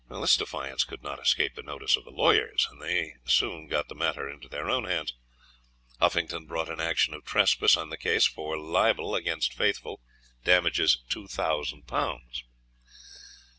[0.09, 3.93] This defiance could not escape the notice of the lawyers, and they soon got the
[3.93, 5.13] matter into their own hands.
[6.01, 10.01] Huffington brought an action of trespass on the case for libel against Faithful,
[10.43, 12.43] damages 2,000 pounds.